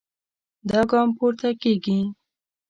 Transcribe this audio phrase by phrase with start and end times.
[0.69, 1.99] دا ګام پورته کېږي.